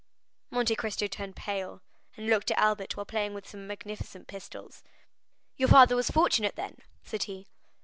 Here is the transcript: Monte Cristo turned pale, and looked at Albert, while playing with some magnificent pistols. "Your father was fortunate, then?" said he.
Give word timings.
Monte 0.49 0.73
Cristo 0.73 1.05
turned 1.05 1.35
pale, 1.35 1.83
and 2.17 2.25
looked 2.25 2.49
at 2.49 2.57
Albert, 2.57 2.97
while 2.97 3.05
playing 3.05 3.35
with 3.35 3.47
some 3.47 3.67
magnificent 3.67 4.25
pistols. 4.27 4.81
"Your 5.57 5.69
father 5.69 5.95
was 5.95 6.09
fortunate, 6.09 6.55
then?" 6.55 6.77
said 7.03 7.25
he. 7.25 7.45